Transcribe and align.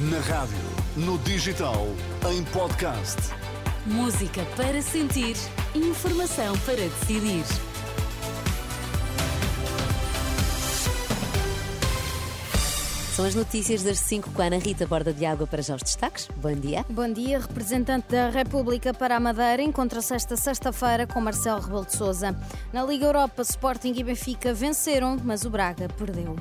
Na 0.00 0.20
rádio, 0.20 0.56
no 0.96 1.18
digital, 1.18 1.88
em 2.30 2.44
podcast. 2.52 3.16
Música 3.84 4.44
para 4.56 4.80
sentir, 4.80 5.34
informação 5.74 6.56
para 6.58 6.76
decidir. 6.76 7.42
São 13.12 13.24
as 13.24 13.34
notícias 13.34 13.82
das 13.82 13.98
5 13.98 14.30
com 14.30 14.40
a 14.40 14.44
Ana 14.44 14.58
Rita 14.58 14.86
Borda 14.86 15.12
de 15.12 15.26
Água 15.26 15.48
para 15.48 15.62
já 15.62 15.74
os 15.74 15.82
destaques. 15.82 16.28
Bom 16.36 16.54
dia. 16.54 16.86
Bom 16.88 17.12
dia. 17.12 17.40
Representante 17.40 18.06
da 18.10 18.30
República 18.30 18.94
para 18.94 19.16
a 19.16 19.20
Madeira 19.20 19.62
encontra-se 19.62 20.14
esta 20.14 20.36
sexta-feira 20.36 21.08
com 21.08 21.20
Marcelo 21.20 21.60
Rebelo 21.60 21.84
de 21.84 21.96
Sousa. 21.96 22.36
Na 22.72 22.84
Liga 22.84 23.06
Europa, 23.06 23.42
Sporting 23.42 23.94
e 23.96 24.04
Benfica 24.04 24.54
venceram, 24.54 25.16
mas 25.24 25.44
o 25.44 25.50
Braga 25.50 25.88
perdeu. 25.88 26.36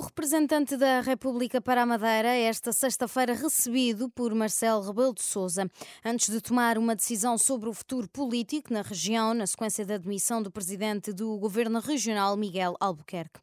O 0.00 0.02
representante 0.02 0.78
da 0.78 1.02
República 1.02 1.60
para 1.60 1.82
a 1.82 1.86
Madeira, 1.86 2.28
esta 2.28 2.72
sexta-feira 2.72 3.34
recebido 3.34 4.08
por 4.08 4.34
Marcelo 4.34 4.80
Rebelo 4.80 5.12
de 5.12 5.22
Sousa, 5.22 5.70
antes 6.02 6.30
de 6.30 6.40
tomar 6.40 6.78
uma 6.78 6.96
decisão 6.96 7.36
sobre 7.36 7.68
o 7.68 7.74
futuro 7.74 8.08
político 8.08 8.72
na 8.72 8.80
região, 8.80 9.34
na 9.34 9.46
sequência 9.46 9.84
da 9.84 9.96
admissão 9.96 10.42
do 10.42 10.50
presidente 10.50 11.12
do 11.12 11.36
governo 11.36 11.80
regional, 11.80 12.34
Miguel 12.34 12.76
Albuquerque. 12.80 13.40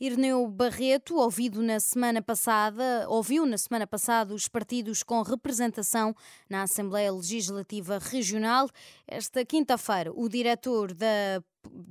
Irneu 0.00 0.48
Barreto, 0.48 1.14
ouvido 1.14 1.62
na 1.62 1.78
semana 1.78 2.20
passada, 2.20 3.06
ouviu 3.08 3.46
na 3.46 3.56
semana 3.56 3.86
passada 3.86 4.34
os 4.34 4.48
partidos 4.48 5.04
com 5.04 5.22
representação 5.22 6.12
na 6.48 6.64
Assembleia 6.64 7.12
Legislativa 7.12 8.00
Regional. 8.00 8.68
Esta 9.06 9.44
quinta-feira, 9.44 10.10
o 10.12 10.28
diretor 10.28 10.92
da 10.92 11.40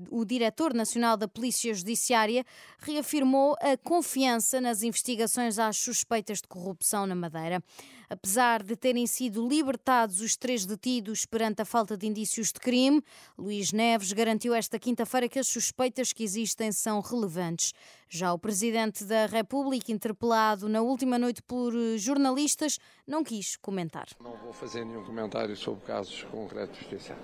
o 0.10 0.26
diretor 0.26 0.74
nacional 0.74 1.16
da 1.16 1.28
Polícia 1.28 1.74
Judiciária 1.74 2.46
reafirmou 2.80 3.56
a 3.62 3.78
confiança 3.78 4.60
nas 4.60 4.84
investigações 4.84 5.60
às 5.60 5.78
suspeitas 5.78 6.40
de 6.42 6.48
corrupção 6.48 7.06
na 7.06 7.16
Madeira. 7.16 7.64
Apesar 8.10 8.64
de 8.64 8.76
terem 8.76 9.06
sido 9.06 9.48
libertados 9.48 10.20
os 10.20 10.36
três 10.36 10.66
detidos 10.66 11.26
perante 11.26 11.62
a 11.62 11.66
falta 11.66 11.96
de 11.96 12.08
indícios 12.08 12.48
de 12.48 12.60
crime, 12.60 13.04
Luís 13.38 13.72
Neves 13.72 14.12
garantiu 14.12 14.54
esta 14.54 14.80
quinta-feira 14.80 15.30
que 15.30 15.38
as 15.38 15.48
suspeitas 15.48 16.12
que 16.12 16.24
existem 16.24 16.72
são 16.72 17.02
relevantes. 17.02 17.72
Já 18.10 18.34
o 18.34 18.40
presidente 18.40 19.06
da 19.06 19.28
República, 19.28 19.92
interpelado 19.92 20.68
na 20.68 20.82
última 20.82 21.20
noite 21.20 21.44
por 21.44 21.72
jornalistas, 21.98 22.80
não 23.06 23.24
quis 23.24 23.56
comentar. 23.58 24.08
Não 24.20 24.36
vou 24.38 24.54
fazer 24.54 24.84
nenhum 24.84 25.06
comentário 25.06 25.56
sobre 25.56 25.86
casos 25.86 26.24
concretos 26.24 26.80
de 26.80 26.90
justiça. 26.90 27.16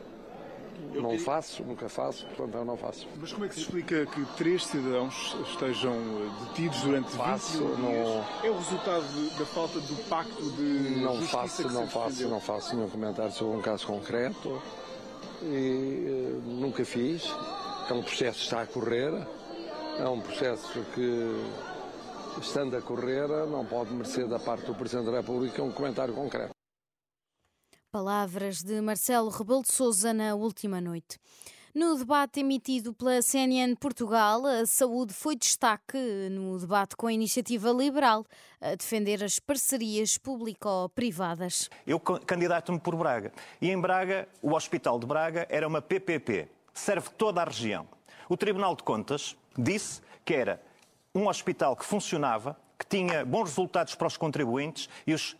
Não 0.93 1.17
faço, 1.19 1.63
nunca 1.63 1.89
faço, 1.89 2.25
portanto 2.27 2.55
eu 2.55 2.65
não 2.65 2.77
faço. 2.77 3.07
Mas 3.19 3.33
como 3.33 3.45
é 3.45 3.49
que 3.49 3.55
se 3.55 3.61
explica 3.61 4.05
que 4.05 4.25
três 4.37 4.65
cidadãos 4.65 5.35
estejam 5.49 5.93
eh, 5.93 6.45
detidos 6.45 6.81
durante 6.81 7.11
faço, 7.11 7.59
21 7.59 7.77
não... 7.77 7.89
dias? 7.91 8.25
É 8.43 8.49
o 8.49 8.57
resultado 8.57 9.37
da 9.37 9.45
falta 9.45 9.79
do 9.79 9.95
pacto 10.09 10.51
de 10.51 11.01
Não 11.01 11.15
justiça 11.17 11.37
faço, 11.37 11.63
que 11.63 11.69
se 11.69 11.75
não 11.75 11.87
faço, 11.87 12.09
defendeu? 12.09 12.29
não 12.29 12.39
faço 12.39 12.75
nenhum 12.75 12.89
comentário 12.89 13.31
sobre 13.31 13.57
um 13.57 13.61
caso 13.61 13.85
concreto 13.87 14.61
e 15.43 16.05
eh, 16.07 16.39
nunca 16.45 16.85
fiz. 16.85 17.33
É 17.89 17.93
um 17.93 18.01
processo 18.01 18.37
que 18.39 18.43
está 18.45 18.61
a 18.61 18.65
correr, 18.65 19.13
é 19.99 20.07
um 20.07 20.19
processo 20.19 20.81
que, 20.93 21.45
estando 22.41 22.75
a 22.75 22.81
correr, 22.81 23.27
não 23.47 23.65
pode 23.65 23.93
merecer 23.93 24.27
da 24.27 24.39
parte 24.39 24.65
do 24.65 24.73
Presidente 24.73 25.11
da 25.11 25.17
República 25.17 25.61
um 25.61 25.71
comentário 25.71 26.13
concreto. 26.13 26.54
Palavras 27.99 28.61
de 28.61 28.81
Marcelo 28.81 29.29
Rebelo 29.29 29.61
de 29.61 29.71
Sousa 29.71 30.13
na 30.13 30.35
última 30.35 30.81
noite. 30.81 31.17
No 31.73 31.97
debate 31.97 32.41
emitido 32.41 32.93
pela 32.93 33.21
CNN 33.21 33.73
Portugal, 33.77 34.45
a 34.45 34.65
saúde 34.65 35.13
foi 35.13 35.33
destaque 35.37 35.97
no 36.29 36.59
debate 36.59 36.93
com 36.97 37.07
a 37.07 37.13
iniciativa 37.13 37.71
liberal 37.71 38.25
a 38.59 38.75
defender 38.75 39.23
as 39.23 39.39
parcerias 39.39 40.17
público-privadas. 40.17 41.69
Eu 41.87 41.97
ca- 41.97 42.19
candidato-me 42.19 42.81
por 42.81 42.97
Braga. 42.97 43.31
E 43.61 43.71
em 43.71 43.79
Braga, 43.79 44.27
o 44.41 44.53
Hospital 44.53 44.99
de 44.99 45.05
Braga 45.05 45.47
era 45.49 45.65
uma 45.65 45.81
PPP. 45.81 46.49
Serve 46.73 47.07
toda 47.17 47.43
a 47.43 47.45
região. 47.45 47.87
O 48.27 48.35
Tribunal 48.35 48.75
de 48.75 48.83
Contas 48.83 49.37
disse 49.57 50.01
que 50.25 50.33
era 50.33 50.61
um 51.15 51.29
hospital 51.29 51.77
que 51.77 51.85
funcionava, 51.85 52.57
que 52.77 52.85
tinha 52.85 53.23
bons 53.23 53.45
resultados 53.51 53.95
para 53.95 54.07
os 54.07 54.17
contribuintes 54.17 54.89
e 55.07 55.13
os 55.13 55.37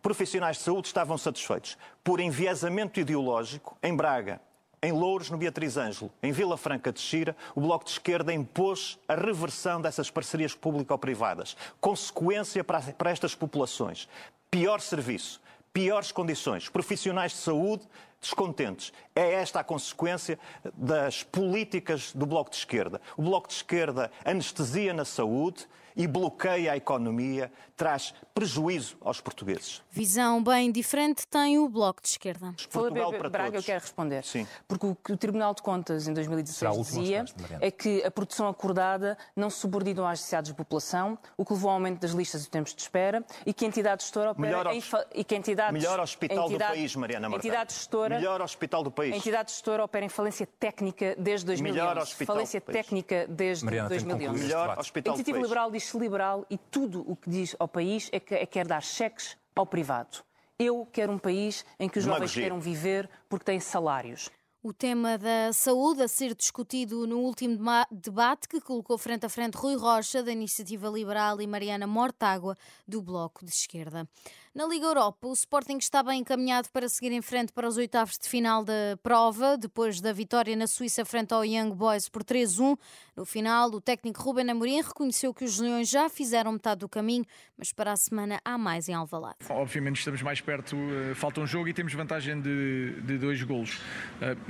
profissionais 0.00 0.56
de 0.56 0.62
saúde 0.62 0.86
estavam 0.86 1.18
satisfeitos. 1.18 1.76
Por 2.02 2.20
enviesamento 2.20 3.00
ideológico, 3.00 3.76
em 3.82 3.94
Braga, 3.94 4.40
em 4.82 4.90
Louros, 4.90 5.30
no 5.30 5.38
Beatriz 5.38 5.76
Ângelo, 5.76 6.10
em 6.22 6.32
Vila 6.32 6.56
Franca 6.56 6.92
de 6.92 7.00
Xira, 7.00 7.36
o 7.54 7.60
Bloco 7.60 7.84
de 7.84 7.92
Esquerda 7.92 8.32
impôs 8.32 8.98
a 9.06 9.14
reversão 9.14 9.80
dessas 9.80 10.10
parcerias 10.10 10.54
público-privadas. 10.54 11.56
Consequência 11.80 12.64
para, 12.64 12.80
para 12.80 13.10
estas 13.10 13.34
populações. 13.34 14.08
Pior 14.50 14.80
serviço, 14.80 15.40
piores 15.72 16.10
condições, 16.10 16.68
profissionais 16.68 17.32
de 17.32 17.38
saúde 17.38 17.86
descontentes. 18.20 18.92
É 19.14 19.34
esta 19.34 19.60
a 19.60 19.64
consequência 19.64 20.38
das 20.74 21.22
políticas 21.22 22.12
do 22.12 22.24
Bloco 22.24 22.50
de 22.50 22.56
Esquerda. 22.56 23.00
O 23.16 23.22
Bloco 23.22 23.48
de 23.48 23.54
Esquerda 23.54 24.10
anestesia 24.24 24.94
na 24.94 25.04
saúde 25.04 25.66
e 25.96 26.06
bloqueia 26.06 26.72
a 26.72 26.76
economia, 26.76 27.50
traz 27.76 28.14
prejuízo 28.34 28.96
aos 29.00 29.20
portugueses. 29.20 29.82
Visão 29.90 30.42
bem 30.42 30.70
diferente 30.72 31.26
tem 31.26 31.58
o 31.58 31.68
Bloco 31.68 32.00
de 32.02 32.08
Esquerda. 32.08 32.54
Portugal 32.70 33.12
para 33.12 33.28
Braga, 33.28 33.50
todos. 33.52 33.62
eu 33.64 33.66
quero 33.66 33.80
responder. 33.80 34.24
Sim. 34.24 34.46
Porque 34.66 34.86
o 34.86 34.94
que 34.94 35.12
o 35.12 35.16
Tribunal 35.16 35.54
de 35.54 35.62
Contas 35.62 36.08
em 36.08 36.14
2016 36.14 36.58
Será 36.58 36.70
a 36.70 36.74
última 36.74 37.00
dizia 37.02 37.24
é 37.60 37.70
que 37.70 38.02
a 38.04 38.10
produção 38.10 38.48
acordada 38.48 39.18
não 39.36 39.50
se 39.50 39.58
subordinou 39.58 40.04
às 40.06 40.18
necessidades 40.20 40.50
de 40.50 40.56
população, 40.56 41.18
o 41.36 41.44
que 41.44 41.52
levou 41.52 41.70
ao 41.70 41.76
aumento 41.76 42.00
das 42.00 42.12
listas 42.12 42.44
e 42.44 42.50
tempos 42.50 42.74
de 42.74 42.80
espera 42.82 43.24
e 43.44 43.52
que 43.52 43.64
a 43.64 43.68
entidade 43.68 44.02
gestora 44.02 44.30
opera 44.32 44.46
Melhor 44.48 44.66
em 44.72 44.82
e 45.14 45.24
que 45.24 45.34
a 45.34 45.38
entidade, 45.38 45.72
Melhor 45.72 46.00
hospital 46.00 46.44
do 46.48 46.50
entidade- 46.54 46.72
país, 46.72 46.96
Mariana 46.96 47.28
Martins. 47.28 47.44
entidade 47.46 47.72
gestora 47.74 48.16
Melhor 48.16 48.40
hospital 48.40 48.82
do 48.82 48.90
país. 48.90 49.12
a 49.12 49.16
entidade 49.16 49.50
gestora 49.52 49.84
opera 49.84 50.04
em 50.04 50.08
falência 50.08 50.46
técnica 50.58 51.14
desde 51.18 51.46
2011. 51.46 51.62
Melhor 51.80 51.98
hospital 51.98 52.34
falência 52.36 52.60
do 52.60 52.64
país. 52.64 52.76
técnica 52.78 53.26
desde 53.28 53.64
Mariana, 53.64 53.88
tem 53.88 53.98
que 53.98 54.04
2011. 54.04 54.28
concluir. 54.40 54.48
Melhor 54.48 54.78
hospital 54.78 55.12
do 55.14 55.16
iniciativa 55.18 55.38
país. 55.38 55.48
liberal 55.48 55.70
diz-se 55.82 55.98
liberal 55.98 56.46
e 56.48 56.56
tudo 56.56 57.04
o 57.10 57.16
que 57.16 57.28
diz 57.28 57.56
ao 57.58 57.66
país 57.66 58.08
é 58.12 58.20
que 58.20 58.34
é 58.34 58.46
quer 58.46 58.66
dar 58.66 58.82
cheques 58.82 59.36
ao 59.54 59.66
privado. 59.66 60.18
Eu 60.58 60.86
quero 60.92 61.12
um 61.12 61.18
país 61.18 61.64
em 61.78 61.88
que 61.88 61.98
os 61.98 62.04
jovens 62.04 62.32
queiram 62.32 62.60
viver 62.60 63.10
porque 63.28 63.44
têm 63.44 63.58
salários. 63.58 64.30
O 64.64 64.72
tema 64.72 65.18
da 65.18 65.52
saúde 65.52 66.04
a 66.04 66.06
ser 66.06 66.36
discutido 66.36 67.04
no 67.04 67.18
último 67.18 67.58
debate 67.90 68.46
que 68.46 68.60
colocou 68.60 68.96
frente 68.96 69.26
a 69.26 69.28
frente 69.28 69.56
Rui 69.56 69.74
Rocha, 69.74 70.22
da 70.22 70.30
Iniciativa 70.30 70.88
Liberal, 70.88 71.40
e 71.40 71.48
Mariana 71.48 71.84
Mortágua, 71.84 72.56
do 72.86 73.02
Bloco 73.02 73.44
de 73.44 73.50
Esquerda. 73.50 74.08
Na 74.54 74.66
Liga 74.66 74.84
Europa, 74.84 75.26
o 75.26 75.32
Sporting 75.32 75.78
está 75.78 76.02
bem 76.02 76.20
encaminhado 76.20 76.68
para 76.70 76.86
seguir 76.86 77.10
em 77.10 77.22
frente 77.22 77.54
para 77.54 77.66
os 77.66 77.78
oitavos 77.78 78.18
de 78.18 78.28
final 78.28 78.62
da 78.62 78.98
prova, 79.02 79.56
depois 79.56 79.98
da 79.98 80.12
vitória 80.12 80.54
na 80.54 80.66
Suíça 80.66 81.06
frente 81.06 81.32
ao 81.32 81.42
Young 81.42 81.74
Boys 81.74 82.08
por 82.08 82.22
3-1. 82.22 82.78
No 83.16 83.24
final, 83.24 83.70
o 83.70 83.80
técnico 83.80 84.22
Ruben 84.22 84.50
Amorim 84.50 84.82
reconheceu 84.82 85.32
que 85.32 85.42
os 85.42 85.58
Leões 85.58 85.88
já 85.88 86.08
fizeram 86.10 86.52
metade 86.52 86.80
do 86.80 86.88
caminho, 86.88 87.24
mas 87.56 87.72
para 87.72 87.92
a 87.92 87.96
semana 87.96 88.40
há 88.44 88.58
mais 88.58 88.90
em 88.90 88.94
Alvalade. 88.94 89.38
Obviamente 89.48 90.00
estamos 90.00 90.20
mais 90.20 90.40
perto, 90.40 90.76
eh, 90.76 91.14
falta 91.14 91.40
um 91.40 91.46
jogo 91.46 91.68
e 91.68 91.72
temos 91.72 91.94
vantagem 91.94 92.38
de, 92.40 93.00
de 93.00 93.16
dois 93.16 93.42
golos. 93.42 93.80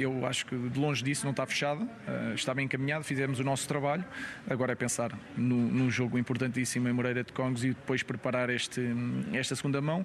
Eu 0.03 0.27
acho 0.27 0.47
que 0.47 0.57
de 0.57 0.79
longe 0.79 1.03
disso 1.03 1.25
não 1.25 1.31
está 1.31 1.47
fechado, 1.47 1.89
eh, 2.07 2.33
está 2.35 2.53
bem 2.53 2.65
encaminhado, 2.65 3.05
fizemos 3.05 3.39
o 3.39 3.45
nosso 3.45 3.69
trabalho. 3.69 4.05
Agora 4.49 4.73
é 4.73 4.75
pensar 4.75 5.17
no, 5.37 5.57
num 5.57 5.91
jogo 5.91 6.19
importantíssimo 6.19 6.89
em 6.89 6.93
Moreira 6.93 7.23
de 7.23 7.33
Congos 7.33 7.65
e 7.65 7.69
depois 7.69 8.03
preparar 8.03 8.51
este, 8.51 8.81
esta 9.33 9.55
segunda 9.55 9.81
mão. 9.81 10.05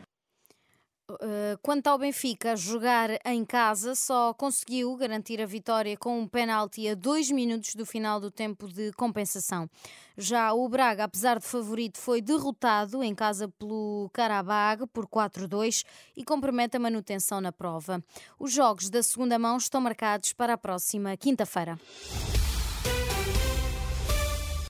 Uh, 1.10 1.58
Quanto 1.62 1.88
ao 1.88 1.98
Benfica, 1.98 2.54
jogar 2.58 3.10
em 3.26 3.46
casa, 3.46 3.96
só 3.96 4.34
conseguiu 4.34 4.94
garantir 4.98 5.42
a 5.42 5.46
vitória 5.46 5.96
com 5.96 6.20
um 6.20 6.28
penalti 6.28 6.86
a 6.88 6.96
dois 6.96 7.32
minutos 7.32 7.76
do 7.76 7.86
final 7.86 8.20
do 8.20 8.30
tempo 8.30 8.68
de 8.68 8.92
compensação. 8.92 9.70
Já 10.18 10.52
o 10.54 10.68
Braga, 10.68 11.06
apesar 11.06 11.40
de 11.40 11.46
favorito, 11.46 11.98
foi 11.98 12.22
derrotado 12.22 13.02
em 13.02 13.16
casa 13.16 13.48
pelo 13.48 14.10
Karabag 14.12 14.86
por 14.88 15.08
4-2 15.08 15.86
e 16.16 16.26
compromete 16.26 16.76
a 16.76 16.80
manutenção 16.80 17.40
na 17.40 17.54
prova. 17.54 18.04
Os 18.38 18.52
jogos 18.52 18.90
da 18.90 19.02
segunda 19.02 19.40
mão 19.40 19.56
estão 19.58 19.80
marcados 19.80 20.34
para 20.34 20.54
a 20.54 20.58
próxima 20.58 21.16
quinta-feira. 21.16 21.80